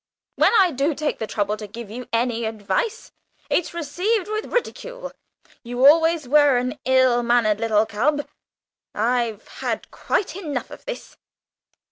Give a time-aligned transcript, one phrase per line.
[0.35, 3.11] When I do take the trouble to give you any advice,
[3.51, 5.11] it's received with ridicule.
[5.61, 8.27] You always were an ill mannered little cub.
[8.95, 11.17] I've had quite enough of this.